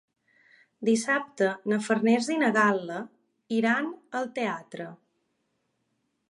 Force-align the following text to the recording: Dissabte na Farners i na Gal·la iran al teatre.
Dissabte 0.87 1.49
na 1.73 1.79
Farners 1.87 2.29
i 2.37 2.37
na 2.45 2.49
Gal·la 2.55 3.03
iran 3.59 3.93
al 4.21 4.27
teatre. 4.41 4.89